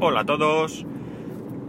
[0.00, 0.86] Hola a todos.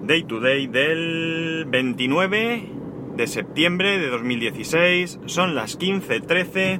[0.03, 2.69] Day to day del 29
[3.15, 5.21] de septiembre de 2016.
[5.25, 6.79] Son las 15.13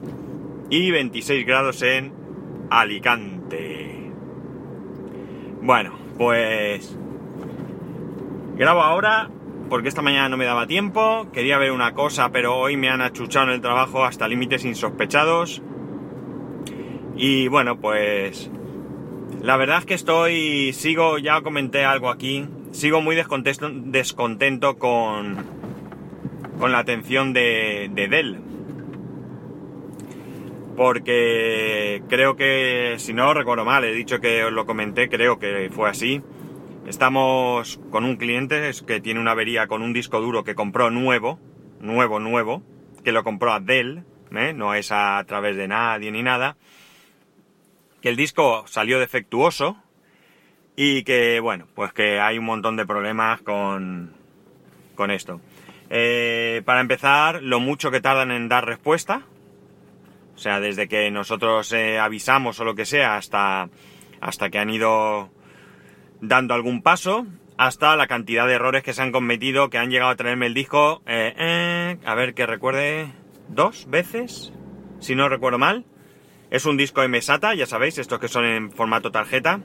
[0.70, 2.14] y 26 grados en
[2.70, 4.12] Alicante.
[5.64, 6.96] Bueno, pues
[8.56, 9.32] grabo ahora
[9.72, 11.30] porque esta mañana no me daba tiempo.
[11.34, 15.64] Quería ver una cosa, pero hoy me han achuchado en el trabajo hasta límites insospechados.
[17.16, 18.52] Y bueno, pues
[19.42, 25.46] la verdad es que estoy, sigo, ya comenté algo aquí, sigo muy descontento, con,
[26.60, 28.42] con la atención de, de Dell.
[30.76, 35.70] Porque creo que, si no recuerdo mal, he dicho que os lo comenté, creo que
[35.72, 36.22] fue así.
[36.86, 41.40] Estamos con un cliente que tiene una avería con un disco duro que compró nuevo,
[41.80, 42.62] nuevo, nuevo,
[43.04, 44.04] que lo compró a Dell,
[44.36, 44.54] ¿eh?
[44.54, 46.58] no es a través de nadie ni nada
[48.02, 49.78] que el disco salió defectuoso
[50.76, 54.14] y que, bueno, pues que hay un montón de problemas con,
[54.96, 55.42] con esto.
[55.90, 59.24] Eh, para empezar, lo mucho que tardan en dar respuesta,
[60.36, 63.70] o sea, desde que nosotros eh, avisamos o lo que sea hasta,
[64.22, 65.30] hasta que han ido
[66.22, 67.26] dando algún paso,
[67.58, 70.54] hasta la cantidad de errores que se han cometido, que han llegado a traerme el
[70.54, 73.12] disco, eh, a ver que recuerde,
[73.50, 74.54] dos veces,
[75.00, 75.86] si no recuerdo mal.
[76.52, 79.60] Es un disco MSATA, ya sabéis, estos que son en formato tarjeta.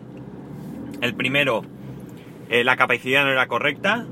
[1.01, 1.63] El primero,
[2.51, 4.07] eh, la capacidad no era correcta.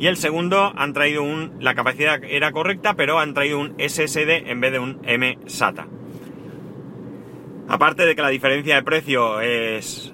[0.00, 1.52] Y el segundo, han traído un.
[1.60, 5.86] La capacidad era correcta, pero han traído un SSD en vez de un MSATA.
[7.68, 10.12] Aparte de que la diferencia de precio es,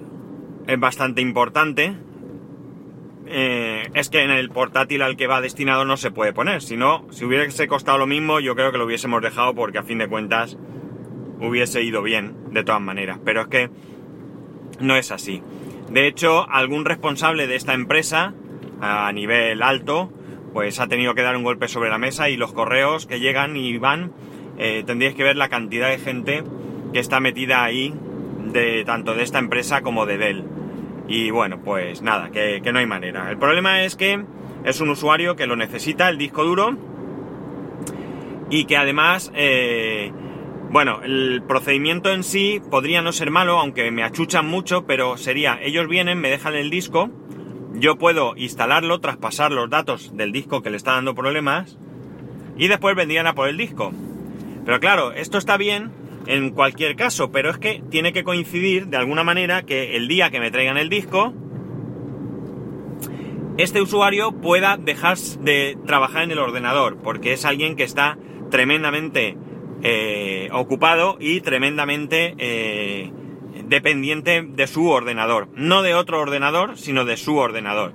[0.77, 1.95] bastante importante,
[3.25, 6.61] eh, es que en el portátil al que va destinado no se puede poner.
[6.61, 9.83] Si no, si hubiese costado lo mismo, yo creo que lo hubiésemos dejado porque a
[9.83, 10.57] fin de cuentas
[11.43, 13.19] hubiese ido bien, de todas maneras.
[13.23, 13.69] Pero es que
[14.79, 15.41] no es así.
[15.89, 18.33] De hecho, algún responsable de esta empresa,
[18.81, 20.11] a nivel alto,
[20.53, 23.57] pues ha tenido que dar un golpe sobre la mesa y los correos que llegan
[23.57, 24.11] y van,
[24.57, 26.43] eh, tendríais que ver la cantidad de gente
[26.93, 27.93] que está metida ahí,
[28.51, 30.45] de tanto de esta empresa como de Dell.
[31.07, 33.29] Y bueno, pues nada, que, no hay manera.
[33.29, 34.23] El problema es que
[34.63, 36.77] es un usuario que lo necesita, el disco duro,
[38.49, 40.11] y que además eh,
[40.73, 45.59] bueno, el procedimiento en sí podría no ser malo, aunque me achuchan mucho, pero sería,
[45.61, 47.11] ellos vienen, me dejan el disco,
[47.75, 51.77] yo puedo instalarlo, traspasar los datos del disco que le está dando problemas,
[52.57, 53.91] y después vendrían a por el disco.
[54.65, 55.91] Pero claro, esto está bien
[56.25, 60.31] en cualquier caso, pero es que tiene que coincidir de alguna manera que el día
[60.31, 61.35] que me traigan el disco,
[63.59, 68.17] este usuario pueda dejar de trabajar en el ordenador, porque es alguien que está
[68.49, 69.37] tremendamente
[69.83, 73.11] eh, ocupado y tremendamente eh,
[73.65, 75.49] dependiente de su ordenador.
[75.53, 77.93] No de otro ordenador, sino de su ordenador.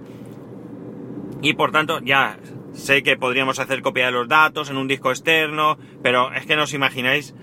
[1.40, 2.38] Y por tanto, ya
[2.72, 6.56] sé que podríamos hacer copia de los datos en un disco externo, pero es que
[6.56, 7.34] no os imagináis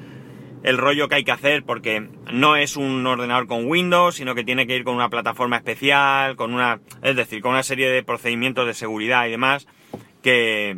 [0.64, 4.44] el rollo que hay que hacer porque no es un ordenador con Windows, sino que
[4.44, 8.04] tiene que ir con una plataforma especial, con una, es decir, con una serie de
[8.04, 9.68] procedimientos de seguridad y demás
[10.26, 10.78] que,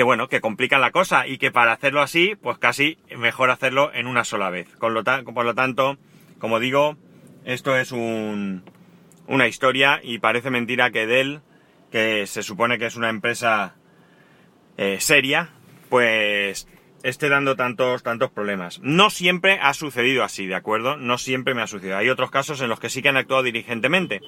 [0.00, 3.90] que bueno, que complican la cosa y que para hacerlo así, pues casi mejor hacerlo
[3.92, 4.74] en una sola vez.
[4.78, 5.98] Con lo por lo tanto,
[6.38, 6.96] como digo,
[7.44, 8.64] esto es un,
[9.26, 11.42] una historia y parece mentira que Dell,
[11.92, 13.74] que se supone que es una empresa
[14.78, 15.50] eh, seria,
[15.90, 16.66] pues
[17.02, 18.80] esté dando tantos, tantos problemas.
[18.82, 20.96] No siempre ha sucedido así, ¿de acuerdo?
[20.96, 21.98] No siempre me ha sucedido.
[21.98, 24.22] Hay otros casos en los que sí que han actuado diligentemente.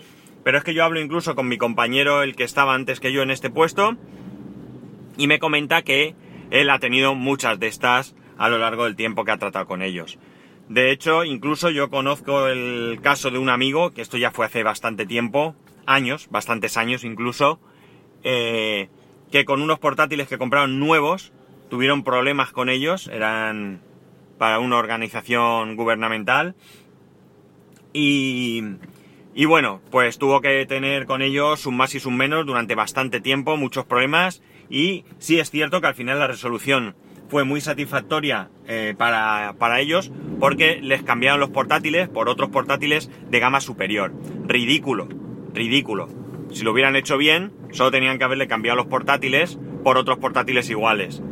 [0.44, 3.22] Pero es que yo hablo incluso con mi compañero, el que estaba antes que yo
[3.22, 3.96] en este puesto,
[5.16, 6.14] y me comenta que
[6.50, 9.82] él ha tenido muchas de estas a lo largo del tiempo que ha tratado con
[9.82, 10.18] ellos.
[10.68, 14.62] De hecho, incluso yo conozco el caso de un amigo, que esto ya fue hace
[14.62, 15.54] bastante tiempo,
[15.86, 17.60] años, bastantes años incluso,
[18.22, 18.88] eh,
[19.30, 21.32] que con unos portátiles que compraron nuevos
[21.68, 23.80] tuvieron problemas con ellos, eran
[24.38, 26.54] para una organización gubernamental
[27.92, 28.62] y,
[29.34, 33.20] y bueno, pues tuvo que tener con ellos un más y un menos durante bastante
[33.20, 36.94] tiempo, muchos problemas y sí es cierto que al final la resolución
[37.28, 43.10] fue muy satisfactoria eh, para, para, ellos porque les cambiaron los portátiles por otros portátiles
[43.30, 44.12] de gama superior.
[44.46, 45.08] Ridículo,
[45.54, 46.08] ridículo.
[46.50, 50.68] Si lo hubieran hecho bien, solo tenían que haberle cambiado los portátiles por otros portátiles
[50.68, 51.22] iguales.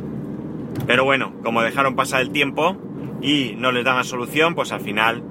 [0.87, 2.77] Pero bueno, como dejaron pasar el tiempo
[3.21, 5.23] y no les daban solución, pues al final,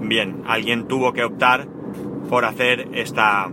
[0.00, 1.68] bien, alguien tuvo que optar
[2.28, 3.50] por hacer esta,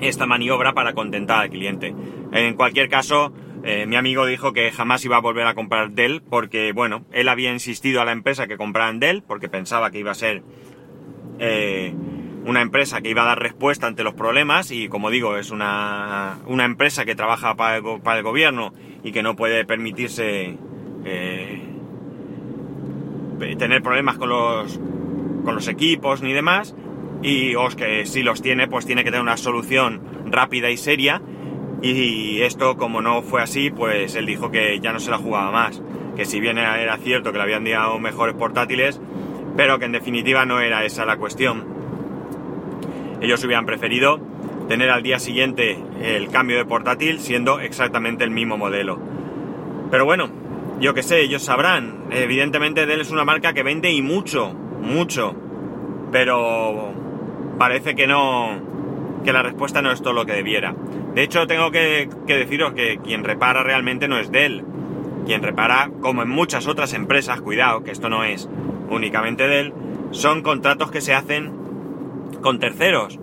[0.00, 1.94] esta maniobra para contentar al cliente.
[2.32, 3.32] En cualquier caso,
[3.64, 7.28] eh, mi amigo dijo que jamás iba a volver a comprar Dell porque, bueno, él
[7.28, 10.42] había insistido a la empresa que compraran Dell porque pensaba que iba a ser
[11.38, 11.94] eh,
[12.44, 16.38] una empresa que iba a dar respuesta ante los problemas y como digo, es una,
[16.46, 18.72] una empresa que trabaja para el, gobierno
[19.02, 20.56] y que no puede permitirse
[21.04, 21.62] eh,
[23.58, 24.80] tener problemas con los,
[25.44, 26.74] con los equipos ni demás
[27.22, 31.22] y os que si los tiene pues tiene que tener una solución rápida y seria.
[31.80, 35.50] Y esto como no fue así pues él dijo que ya no se la jugaba
[35.50, 35.82] más.
[36.16, 39.00] Que si bien era cierto que le habían dado mejores portátiles
[39.56, 41.64] pero que en definitiva no era esa la cuestión.
[43.20, 44.20] Ellos hubieran preferido
[44.68, 49.00] tener al día siguiente el cambio de portátil siendo exactamente el mismo modelo.
[49.90, 50.30] Pero bueno
[50.80, 52.04] yo que sé ellos sabrán.
[52.10, 55.34] Evidentemente Dell es una marca que vende y mucho mucho.
[56.10, 56.87] Pero
[57.58, 58.60] parece que no,
[59.24, 60.74] que la respuesta no es todo lo que debiera.
[61.14, 64.64] De hecho, tengo que, deciros que quien repara realmente no es Dell.
[65.26, 68.48] Quien repara, como en muchas otras empresas, cuidado, que esto no es
[68.88, 69.74] únicamente Dell,
[70.10, 71.52] son contratos que se hacen
[72.40, 73.18] con terceros.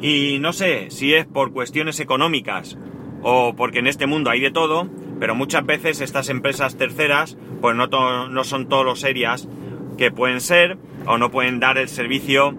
[0.00, 2.78] Y no sé si es por cuestiones económicas
[3.22, 4.88] o porque en este mundo hay de todo,
[5.18, 9.48] pero muchas veces estas empresas terceras pues no, no son todos los serias
[9.96, 12.54] que pueden ser o no pueden dar el servicio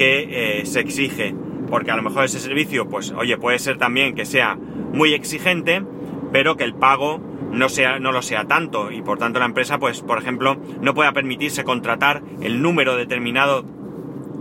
[0.00, 1.34] que eh, se exige.
[1.68, 5.84] Porque a lo mejor ese servicio, pues oye, puede ser también que sea muy exigente,
[6.32, 7.20] pero que el pago
[7.52, 8.90] no, sea, no lo sea tanto.
[8.90, 13.66] Y por tanto la empresa, pues por ejemplo, no pueda permitirse contratar el número determinado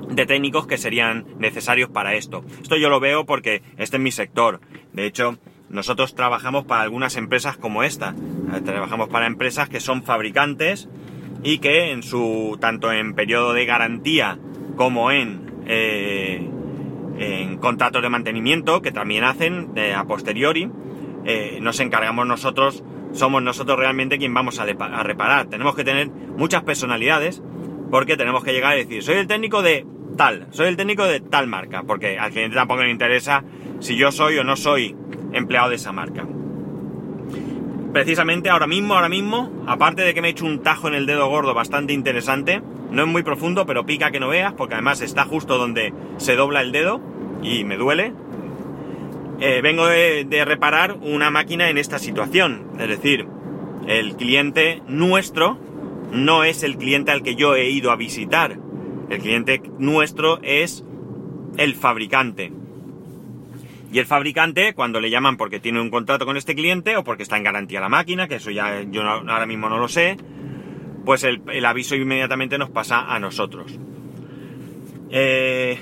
[0.09, 2.45] de técnicos que serían necesarios para esto.
[2.61, 4.61] Esto yo lo veo porque este es mi sector.
[4.93, 8.15] De hecho, nosotros trabajamos para algunas empresas como esta.
[8.63, 10.87] Trabajamos para empresas que son fabricantes
[11.43, 14.39] y que en su tanto en periodo de garantía
[14.77, 16.49] como en eh,
[17.19, 20.69] en contratos de mantenimiento que también hacen eh, a posteriori.
[21.25, 22.83] Eh, nos encargamos nosotros,
[23.13, 25.45] somos nosotros realmente quien vamos a, reparar.
[25.45, 27.43] Tenemos que tener muchas personalidades
[27.91, 29.85] porque tenemos que llegar a decir, soy el técnico de
[30.17, 33.43] tal, soy el técnico de tal marca, porque al cliente tampoco le interesa
[33.79, 34.95] si yo soy o no soy
[35.33, 36.25] empleado de esa marca.
[37.93, 41.05] Precisamente ahora mismo, ahora mismo, aparte de que me he hecho un tajo en el
[41.05, 45.01] dedo gordo bastante interesante, no es muy profundo, pero pica que no veas, porque además
[45.01, 47.01] está justo donde se dobla el dedo
[47.43, 48.13] y me duele.
[49.39, 52.71] Eh, vengo de, reparar una máquina en esta situación.
[52.79, 53.27] Es decir,
[53.87, 55.57] el cliente nuestro
[56.11, 58.57] no es el cliente al que yo he ido a visitar.
[59.09, 60.83] El cliente nuestro es
[61.57, 62.51] el fabricante.
[63.91, 67.23] Y el fabricante, cuando le llaman porque tiene un contrato con este cliente o porque
[67.23, 70.17] está en garantía la máquina, que eso ya yo ahora mismo no lo sé,
[71.09, 73.79] pues el, aviso inmediatamente nos pasa a nosotros.
[75.09, 75.79] Eh,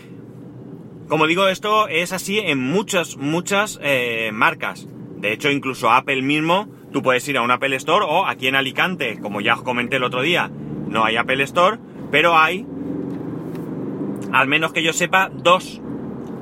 [1.10, 4.88] como digo, esto es así en muchas, muchas eh, marcas.
[5.18, 8.56] De hecho, incluso Apple mismo, tú puedes ir a un Apple Store o aquí en
[8.56, 10.50] Alicante, como ya os comenté el otro día,
[10.88, 11.78] no hay Apple Store,
[12.10, 12.66] pero hay,
[14.32, 15.82] al menos que yo sepa, dos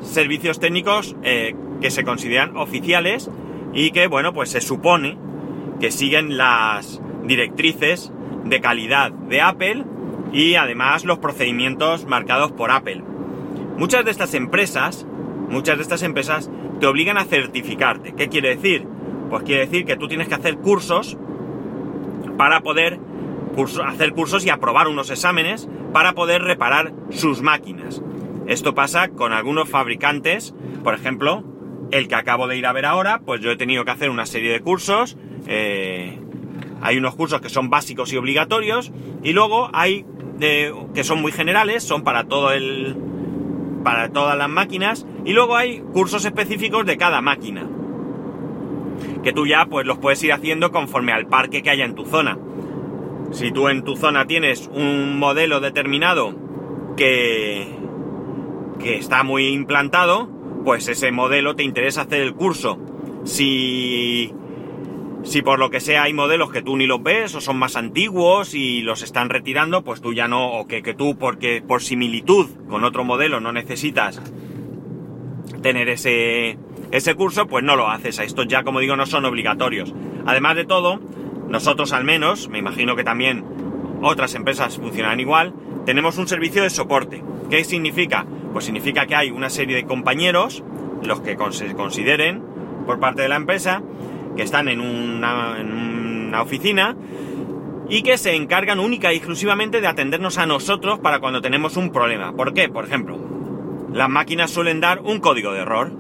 [0.02, 3.32] servicios técnicos eh, que se consideran oficiales
[3.74, 5.18] y que, bueno, pues se supone
[5.80, 8.12] que siguen las directrices
[8.46, 9.84] de calidad de Apple
[10.32, 13.04] y además los procedimientos marcados por Apple.
[13.78, 15.06] Muchas de estas empresas,
[15.50, 16.50] muchas de estas empresas
[16.80, 18.14] te obligan a certificarte.
[18.14, 18.88] ¿Qué quiere decir?
[19.30, 21.18] Pues quiere decir que tú tienes que hacer cursos
[22.38, 23.00] para poder
[23.86, 28.02] hacer cursos y aprobar unos exámenes para poder reparar sus máquinas.
[28.48, 30.54] Esto pasa con algunos fabricantes,
[30.84, 31.44] por ejemplo,
[31.92, 34.26] el que acabo de ir a ver ahora, pues yo he tenido que hacer una
[34.26, 35.18] serie de cursos,
[35.48, 36.20] eh,
[36.82, 38.92] hay unos cursos que son básicos y obligatorios
[39.24, 40.06] y luego hay
[40.40, 42.96] que son muy generales, son para todo el
[43.84, 47.70] para todas las máquinas y luego hay cursos específicos de cada máquina
[49.24, 52.06] que tú ya pues los puedes ir haciendo conforme al parque que haya en tu
[52.06, 52.38] zona.
[53.32, 56.36] Si tú en tu zona tienes un modelo determinado
[56.96, 57.68] que
[58.80, 60.30] que está muy implantado,
[60.64, 62.78] pues ese modelo te interesa hacer el curso.
[63.24, 64.34] Si
[65.26, 67.76] si por lo que sea hay modelos que tú ni los ves o son más
[67.76, 71.82] antiguos y los están retirando, pues tú ya no, o que, que tú porque por
[71.82, 74.22] similitud con otro modelo no necesitas
[75.62, 76.60] tener ese,
[76.92, 78.20] ese curso, pues no lo haces.
[78.20, 79.94] Estos ya, como digo, no son obligatorios.
[80.28, 81.00] Además de todo,
[81.50, 83.44] nosotros al menos, me imagino que también
[84.04, 85.54] otras empresas funcionan igual,
[85.86, 87.24] tenemos un servicio de soporte.
[87.50, 88.26] ¿Qué significa?
[88.54, 90.64] Pues significa que hay una serie de compañeros,
[91.04, 92.44] los que se consideren
[92.86, 93.82] por parte de la empresa,
[94.36, 96.98] que están en una, oficina
[97.90, 101.92] y que se encargan única y exclusivamente de atendernos a nosotros para cuando tenemos un
[101.92, 102.36] problema.
[102.36, 102.68] ¿Por qué?
[102.68, 103.18] Por ejemplo,
[103.94, 105.92] las máquinas suelen dar un código de error.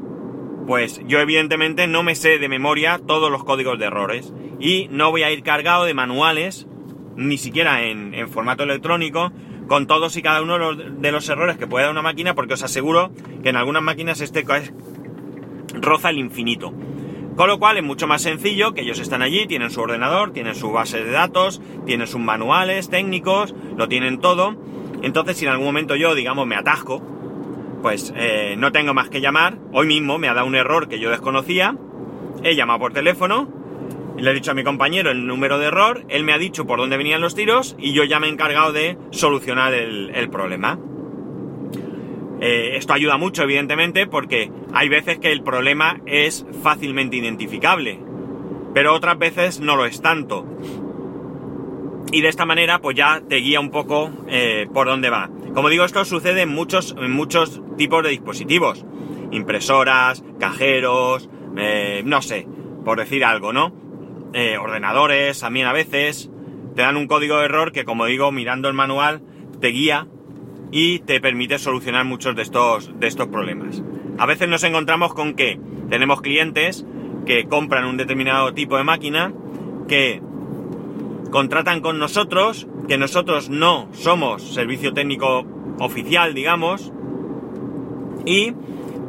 [0.67, 5.11] Pues yo evidentemente no me sé de memoria todos los códigos de errores y no
[5.11, 6.67] voy a ir cargado de manuales,
[7.15, 9.31] ni siquiera en, formato electrónico,
[9.67, 12.63] con todos y cada uno de los errores que puede dar una máquina, porque os
[12.63, 13.11] aseguro
[13.41, 14.43] que en algunas máquinas este
[15.73, 16.73] roza el infinito.
[17.35, 20.55] Con lo cual es mucho más sencillo que ellos están allí, tienen su ordenador, tienen
[20.55, 24.55] su base de datos, tienen sus manuales técnicos, lo tienen todo.
[25.01, 27.01] Entonces, si en algún momento yo, digamos, me atasco,
[27.81, 29.57] pues eh, no tengo más que llamar.
[29.73, 31.75] Hoy mismo me ha dado un error que yo desconocía.
[32.43, 33.49] He llamado por teléfono,
[34.17, 36.79] le he dicho a mi compañero el número de error, él me ha dicho por
[36.79, 40.79] dónde venían los tiros y yo ya me he encargado de solucionar el problema.
[42.41, 47.99] Eh, esto ayuda mucho, evidentemente, porque hay veces que el problema es fácilmente identificable,
[48.73, 50.45] pero otras veces no lo es tanto.
[52.11, 55.29] Y de esta manera, pues ya te guía un poco eh, por dónde va.
[55.53, 58.85] Como digo, esto sucede en muchos, en muchos tipos de dispositivos.
[59.31, 62.47] Impresoras, cajeros, eh, no sé,
[62.83, 63.83] por decir algo, ¿no?
[64.59, 66.29] ordenadores, también a veces,
[66.75, 69.21] te dan un código de error que, como digo, mirando el manual,
[69.61, 70.09] te guía
[70.75, 73.81] y te permite solucionar muchos de estos, de estos problemas.
[74.17, 75.57] A veces nos encontramos con que
[75.89, 76.85] tenemos clientes
[77.25, 79.31] que compran un determinado tipo de máquina,
[79.87, 80.21] que
[81.31, 85.45] contratan con nosotros, que nosotros no somos servicio técnico
[85.79, 86.91] oficial, digamos,
[88.25, 88.51] y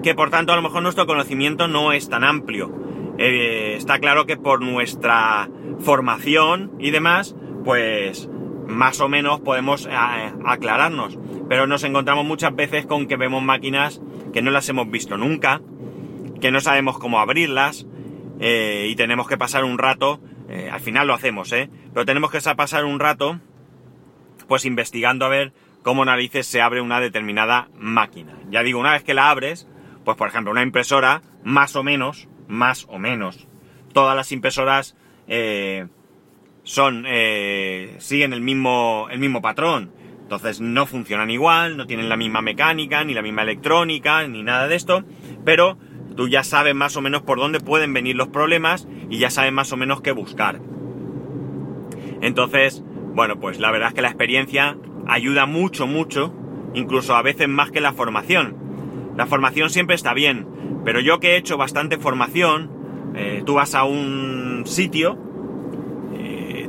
[0.05, 2.71] que por tanto a lo mejor nuestro conocimiento no es tan amplio.
[3.19, 8.31] Eh, está claro que por nuestra formación y demás, pues
[8.67, 9.91] más o menos podemos eh,
[10.45, 11.19] aclararnos
[11.49, 14.01] pero nos encontramos muchas veces con que vemos máquinas
[14.33, 15.61] que no las hemos visto nunca,
[16.41, 17.87] que no sabemos cómo abrirlas
[18.41, 21.71] eh, y tenemos que pasar un rato, eh, al final lo hacemos, ¿eh?
[21.93, 23.41] Pero tenemos que pasar un rato
[24.49, 28.37] pues investigando a ver cómo narices se abre una determinada máquina.
[28.51, 29.69] Ya digo, una vez que la abres,
[30.05, 33.49] pues por ejemplo una impresora, más o menos, más o menos,
[33.93, 34.97] todas las impresoras
[36.67, 37.07] son,
[37.99, 39.93] siguen el mismo, el mismo patrón
[40.27, 44.67] entonces no funcionan igual, no tienen la misma mecánica, ni la misma electrónica, ni nada
[44.67, 45.05] de esto,
[45.45, 45.79] pero
[46.17, 49.53] tú ya sabes más o menos por dónde pueden venir los problemas y ya sabes
[49.53, 50.61] más o menos qué buscar.
[52.23, 52.83] Entonces,
[53.15, 56.35] bueno, pues la verdad es que la experiencia ayuda mucho, mucho,
[56.75, 58.57] incluso a veces más que la formación.
[59.17, 60.49] La formación siempre está bien,
[60.85, 65.26] pero yo que he hecho bastante formación, eh, tú vas a un sitio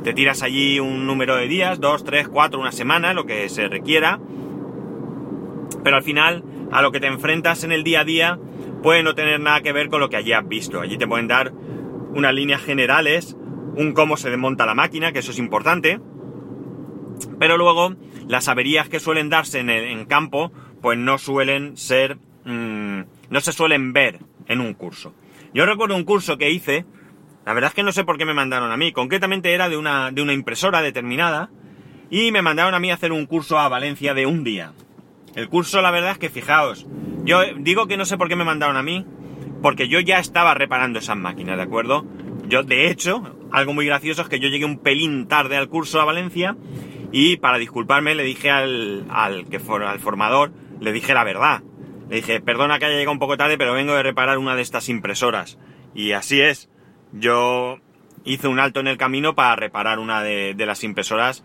[0.02, 3.68] te tiras allí un número de días, dos, tres, cuatro, una semana, lo que se
[3.68, 4.20] requiera.
[5.82, 8.38] Pero al final, a lo que te enfrentas en el día a día,
[8.82, 10.80] puede no tener nada que ver con lo que allí has visto.
[10.80, 11.52] Allí te pueden dar
[12.14, 13.36] unas líneas generales,
[13.76, 16.00] un cómo se desmonta la máquina, que eso es importante.
[17.38, 17.94] Pero luego,
[18.26, 23.00] las averías que suelen darse en, el, en campo, pues no suelen ser, mm,
[23.30, 25.14] no se suelen ver en un curso.
[25.54, 26.84] Yo recuerdo un curso que hice,
[27.48, 28.92] la verdad es que no sé por qué me mandaron a mí.
[28.92, 31.48] Concretamente era de una, de una impresora determinada.
[32.10, 34.74] Y me mandaron a mí a hacer un curso a Valencia de un día.
[35.34, 36.86] El curso, la verdad es que fijaos.
[37.24, 39.06] Yo digo que no sé por qué me mandaron a mí.
[39.62, 42.04] Porque yo ya estaba reparando esas máquinas, ¿de acuerdo?
[42.48, 46.02] Yo, de hecho, algo muy gracioso es que yo llegué un pelín tarde al curso
[46.02, 46.54] a Valencia.
[47.12, 50.52] Y para disculparme le dije al, al, que al formador,
[50.82, 51.62] le dije la verdad.
[52.10, 54.60] Le dije, perdona que haya llegado un poco tarde, pero vengo de reparar una de
[54.60, 55.58] estas impresoras.
[55.94, 56.68] Y así es
[57.12, 57.78] yo
[58.24, 61.44] hice un alto en el camino para reparar una de, las impresoras,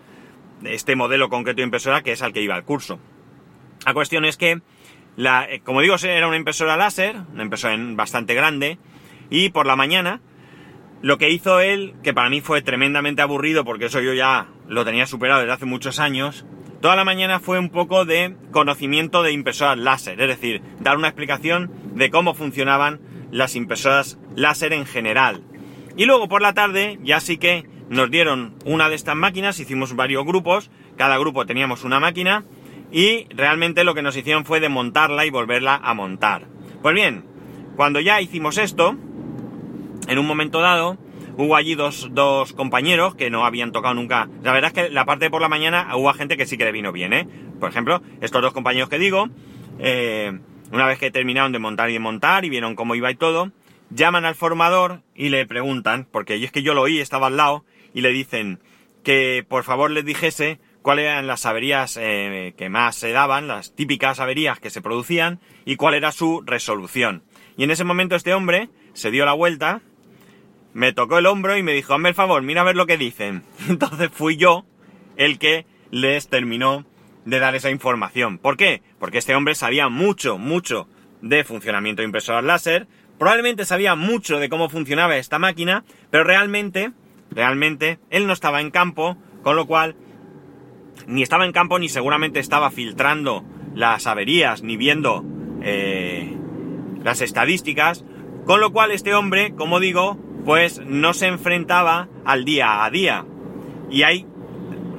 [0.64, 3.00] este modelo concreto de impresora que es al que iba al curso.
[3.86, 4.62] La cuestión es que,
[5.16, 8.78] la, eh, como digo, era una impresora láser, una impresora bastante grande,
[9.30, 10.22] y por la mañana
[11.02, 14.86] lo que hizo él, que para mí fue tremendamente aburrido, porque eso yo ya lo
[14.86, 16.46] tenía superado desde hace muchos años,
[16.82, 21.10] toda la mañana fue un poco de conocimiento de impresoras láser, es decir, dar una
[21.10, 23.02] explicación de cómo funcionaban
[23.32, 25.44] las impresoras láser en general.
[25.96, 29.96] Y luego por la tarde ya sí que nos dieron una de estas máquinas, hicimos
[29.96, 32.44] varios grupos, cada grupo teníamos una máquina
[32.92, 36.48] y realmente lo que nos hicieron fue desmontarla y volverla a montar.
[36.82, 37.26] Pues bien,
[37.76, 38.96] cuando ya hicimos esto,
[40.08, 40.98] en un momento dado,
[41.38, 44.30] hubo allí dos, compañeros que no habían tocado nunca.
[44.42, 46.66] La verdad es que la parte de por la mañana hubo gente que sí que
[46.66, 47.28] le vino bien, ¿eh?
[47.60, 49.30] Por ejemplo, estos dos compañeros que digo,
[49.80, 50.40] eh,
[50.72, 53.52] una vez que terminaron de montar y de montar y vieron cómo iba y todo,
[53.94, 57.66] llaman al formador y le preguntan, porque es que yo lo oí, estaba al lado,
[57.94, 58.60] y le dicen
[59.04, 63.76] que por favor les dijese cuáles eran las averías eh, que más se daban, las
[63.76, 67.24] típicas averías que se producían, y cuál era su resolución.
[67.58, 69.82] Y en ese momento este hombre se dio la vuelta,
[70.74, 72.98] me tocó el hombro y me dijo, hazme el favor, mira a ver lo que
[72.98, 73.44] dicen.
[73.70, 74.66] Entonces fui yo
[75.16, 76.86] el que les terminó
[77.26, 78.38] de dar esa información.
[78.38, 78.82] ¿Por qué?
[79.00, 80.88] Porque este hombre sabía mucho, mucho
[81.22, 86.92] de funcionamiento de impresoras láser, Probablemente sabía mucho de cómo funcionaba esta máquina, pero realmente,
[87.32, 89.96] realmente, él no estaba en campo, con lo cual
[91.08, 93.44] ni estaba en campo ni seguramente estaba filtrando
[93.76, 95.24] las averías ni viendo
[95.62, 96.36] eh,
[97.04, 98.06] las estadísticas,
[98.46, 103.26] con lo cual este hombre, como digo, pues no se enfrentaba al día a día.
[103.90, 104.26] Y hay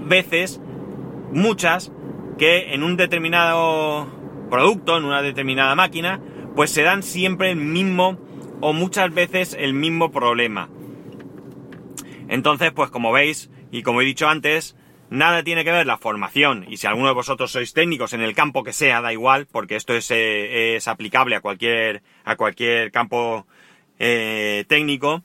[0.07, 0.61] veces,
[1.33, 1.93] muchas,
[2.39, 4.07] que en un determinado
[4.51, 6.21] producto, en una determinada máquina,
[6.55, 8.19] pues se dan siempre el mismo
[8.61, 10.69] o muchas veces el mismo problema.
[12.29, 14.77] Entonces, pues como veis, y como he dicho antes,
[15.11, 18.35] nada tiene que ver la formación, y si alguno de vosotros sois técnicos en el
[18.35, 22.91] campo que sea, da igual, porque esto es, eh, es aplicable a cualquier, a cualquier
[22.91, 23.47] campo
[23.99, 25.23] eh, técnico,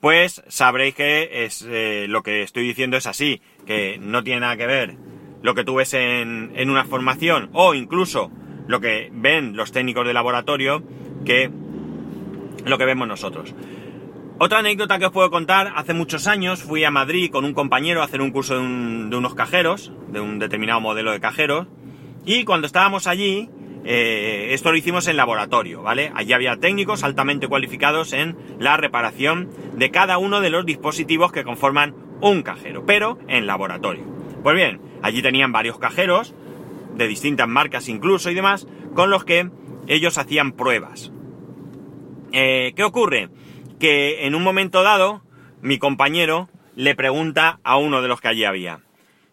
[0.00, 4.56] pues sabréis que es, eh, lo que estoy diciendo es así, que no tiene nada
[4.56, 4.96] que ver
[5.42, 8.32] lo que tú ves en, en una formación o incluso
[8.68, 10.84] lo que ven los técnicos de laboratorio
[11.24, 11.50] que
[12.64, 13.54] lo que vemos nosotros.
[14.40, 18.02] Otra anécdota que os puedo contar, hace muchos años fui a Madrid con un compañero
[18.02, 21.66] a hacer un curso de, unos cajeros, de un determinado modelo de cajeros,
[22.24, 23.50] y cuando estábamos allí,
[23.84, 26.12] eh, esto lo hicimos en laboratorio, ¿vale?
[26.14, 31.42] Allí había técnicos altamente cualificados en la reparación de cada uno de los dispositivos que
[31.42, 34.04] conforman un cajero, pero en laboratorio.
[34.44, 36.34] Pues bien, allí tenían varios cajeros,
[36.98, 39.50] de distintas marcas incluso y demás, con los que
[39.86, 41.12] ellos hacían pruebas.
[42.32, 43.30] Eh, ¿Qué ocurre?
[43.80, 45.22] Que en un momento dado,
[45.62, 48.80] mi compañero le pregunta a uno de los que allí había,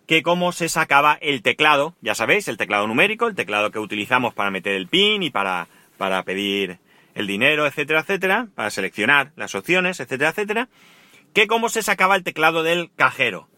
[0.08, 4.34] que cómo se sacaba el teclado, ya sabéis, el teclado numérico, el teclado que utilizamos
[4.34, 5.68] para meter el pin y para,
[5.98, 6.80] para pedir
[7.16, 10.70] el dinero, etcétera, etcétera, para seleccionar las opciones, etcétera, etcétera,
[11.34, 13.50] que cómo se sacaba el teclado del cajero.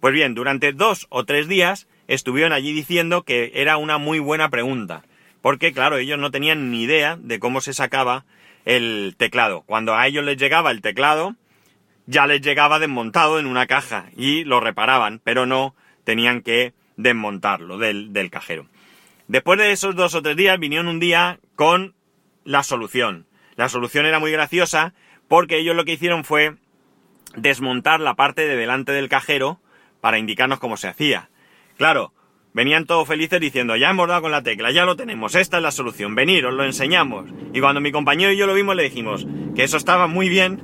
[0.00, 4.48] Pues bien, durante dos o tres días estuvieron allí diciendo que era una muy buena
[4.48, 5.04] pregunta.
[5.42, 8.24] Porque, claro, ellos no tenían ni idea de cómo se sacaba
[8.64, 9.62] el teclado.
[9.62, 11.36] Cuando a ellos les llegaba el teclado,
[12.06, 17.78] ya les llegaba desmontado en una caja y lo reparaban, pero no tenían que desmontarlo
[17.78, 18.66] del, del cajero.
[19.28, 21.94] Después de esos dos o tres días vinieron un día con
[22.44, 23.26] la solución.
[23.56, 24.94] La solución era muy graciosa
[25.28, 26.56] porque ellos lo que hicieron fue
[27.36, 29.60] desmontar la parte de delante del cajero
[30.00, 31.30] para indicarnos cómo se hacía.
[31.76, 32.12] Claro,
[32.52, 35.62] venían todos felices diciendo, ya hemos dado con la tecla, ya lo tenemos, esta es
[35.62, 37.30] la solución, venir, os lo enseñamos.
[37.52, 40.62] Y cuando mi compañero y yo lo vimos le dijimos que eso estaba muy bien,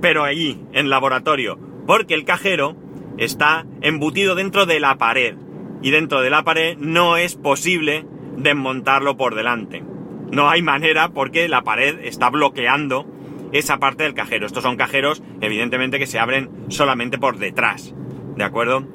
[0.00, 2.76] pero allí, en laboratorio, porque el cajero
[3.16, 5.36] está embutido dentro de la pared.
[5.82, 8.04] Y dentro de la pared no es posible
[8.36, 9.82] desmontarlo por delante.
[10.30, 13.06] No hay manera porque la pared está bloqueando
[13.52, 14.46] esa parte del cajero.
[14.46, 17.94] Estos son cajeros, evidentemente, que se abren solamente por detrás.
[18.36, 18.86] ¿De acuerdo?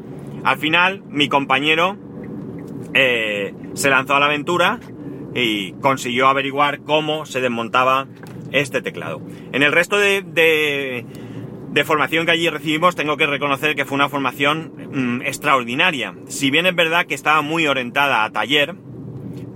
[0.44, 1.98] Al final, mi compañero
[2.94, 4.80] eh, se lanzó a la aventura
[5.34, 8.08] y consiguió averiguar cómo se desmontaba
[8.52, 9.22] este teclado.
[9.52, 11.06] En el resto de,
[11.86, 16.14] formación que allí recibimos, tengo que reconocer que fue una formación mm, extraordinaria.
[16.28, 18.76] Si bien es verdad que estaba muy orientada a taller,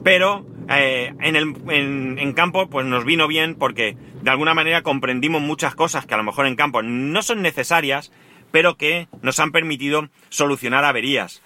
[0.04, 5.42] pero eh, en, el, en, campo pues nos vino bien porque de alguna manera comprendimos
[5.42, 8.12] muchas cosas que a lo mejor en campo no son necesarias,
[8.52, 11.42] pero que nos han permitido solucionar averías.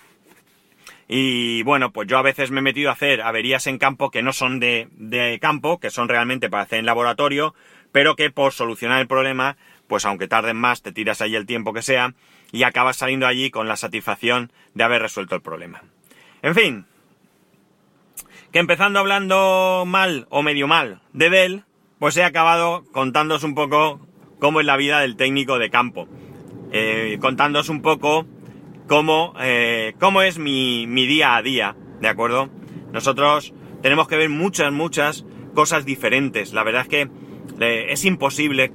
[1.08, 4.24] Y bueno, pues yo a veces me he metido a hacer averías en campo que
[4.24, 7.54] no son de, de campo, que son realmente para hacer en laboratorio,
[7.92, 11.74] pero que por solucionar el problema, pues aunque tarden más, te tiras ahí el tiempo
[11.74, 12.14] que sea
[12.54, 15.84] y acabas saliendo allí con la satisfacción de haber resuelto el problema.
[16.42, 16.86] En fin,
[18.54, 21.64] que empezando hablando mal o medio mal de Dell,
[22.00, 24.00] pues he acabado contándoos un poco
[24.40, 26.08] cómo es la vida del técnico de campo
[26.72, 28.26] eh, contándoos un poco
[28.88, 32.50] cómo, eh, cómo es mi, mi día a día, ¿de acuerdo?
[32.92, 36.54] Nosotros tenemos que ver muchas, muchas cosas diferentes.
[36.54, 37.10] La verdad es que
[37.60, 38.72] eh, es imposible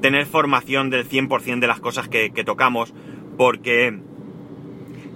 [0.00, 2.92] tener formación del 100% de las cosas que, que, tocamos
[3.38, 3.98] porque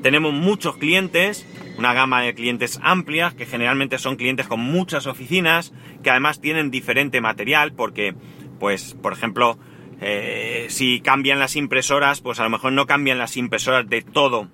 [0.03, 5.73] tenemos muchos clientes, una gama de clientes amplias que generalmente son clientes con muchas oficinas
[6.03, 8.15] que además tienen diferente material porque,
[8.59, 9.59] pues, por ejemplo,
[10.01, 14.49] eh, si cambian las impresoras, pues a lo mejor no cambian las impresoras de todo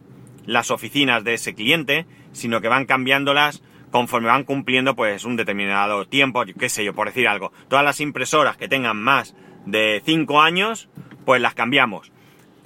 [0.47, 6.07] las oficinas de ese cliente, sino que van cambiándolas conforme van cumpliendo pues un determinado
[6.07, 7.53] tiempo, qué sé yo, por decir algo.
[7.69, 10.89] Todas las impresoras que tengan más de 5 años,
[11.25, 12.11] pues las cambiamos.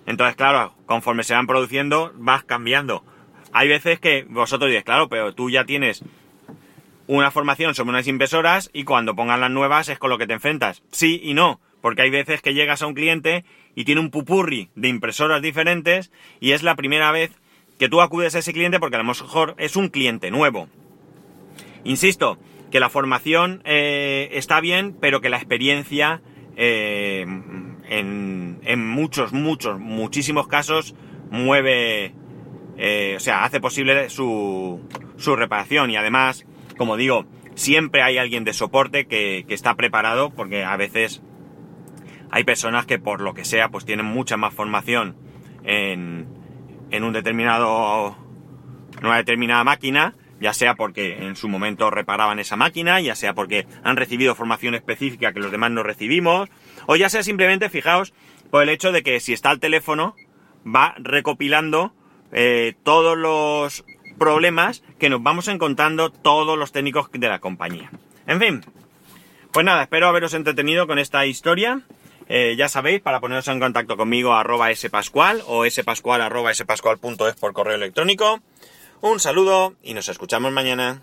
[0.07, 3.05] Entonces, claro, conforme se van produciendo, vas cambiando.
[3.53, 6.03] Hay veces que vosotros dices, claro, pero tú ya tienes
[7.07, 10.33] una formación sobre unas impresoras y cuando pongan las nuevas es con lo que te
[10.33, 10.83] enfrentas.
[10.93, 11.61] Sí y no.
[11.81, 16.11] Porque hay veces que llegas a un cliente y tiene un pupurri de impresoras diferentes
[16.41, 17.31] y es la primera vez
[17.79, 20.69] que tú acudes a ese cliente porque a lo mejor es un cliente nuevo.
[21.85, 22.39] Insisto,
[22.71, 26.21] que la formación eh, está bien, pero que la experiencia
[26.57, 27.25] eh,
[27.89, 30.95] en, muchos, muchos, muchísimos casos
[31.31, 32.13] mueve,
[32.77, 34.81] eh, o sea, hace posible su,
[35.17, 40.31] su reparación y además, como digo, siempre hay alguien de soporte que, que está preparado
[40.31, 41.23] porque a veces
[42.31, 45.17] hay personas que por lo que sea pues tienen mucha más formación
[45.65, 46.27] en,
[46.91, 48.17] en un determinado
[48.99, 53.35] en una determinada máquina ya sea porque en su momento reparaban esa máquina, ya sea
[53.35, 56.49] porque han recibido formación específica que los demás no recibimos,
[56.87, 58.15] o ya sea simplemente, fijaos,
[58.51, 60.15] por el hecho de que si está el teléfono,
[60.65, 61.93] va recopilando
[62.33, 63.85] eh, todos los
[64.19, 67.91] problemas que nos vamos encontrando todos los técnicos de la compañía.
[68.27, 68.65] En fin,
[69.53, 71.83] pues nada, espero haberos entretenido con esta historia.
[72.29, 77.55] Eh, ya sabéis, para poneros en contacto conmigo, arroba spascual o spascual arroba spascual.es por
[77.55, 78.41] correo electrónico.
[79.01, 81.03] Un saludo y nos escuchamos mañana.